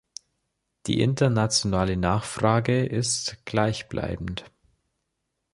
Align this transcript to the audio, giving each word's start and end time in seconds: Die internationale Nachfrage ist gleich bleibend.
Die 0.87 0.99
internationale 0.99 1.95
Nachfrage 1.95 2.87
ist 2.87 3.37
gleich 3.45 3.87
bleibend. 3.87 4.45